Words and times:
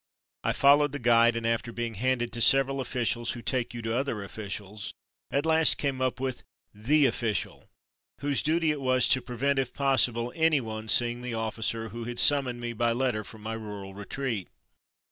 I 0.43 0.51
followed 0.51 0.93
the 0.93 0.97
guide, 0.97 1.35
and 1.35 1.45
after 1.45 1.71
being 1.71 1.93
handed 1.93 2.33
to 2.33 2.41
several 2.41 2.81
officials 2.81 3.33
who 3.33 3.43
take 3.43 3.75
you 3.75 3.83
to 3.83 3.95
other 3.95 4.23
officials, 4.23 4.95
at 5.29 5.45
last 5.45 5.77
came 5.77 6.01
up 6.01 6.19
with 6.19 6.41
THE 6.73 7.05
official, 7.05 7.69
whose 8.19 8.41
duty 8.41 8.71
it 8.71 8.81
was 8.81 9.07
to 9.09 9.21
prevent, 9.21 9.59
if 9.59 9.75
possible, 9.75 10.33
anyone 10.35 10.89
seeing 10.89 11.21
the 11.21 11.35
officer 11.35 11.89
who 11.89 12.05
had 12.05 12.17
summoned 12.17 12.59
me 12.59 12.73
by 12.73 12.93
letter 12.93 13.23
from 13.23 13.43
my 13.43 13.53
rural 13.53 13.93
retreat. 13.93 14.47